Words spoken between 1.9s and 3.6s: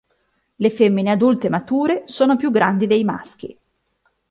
sono più grandi dei maschi.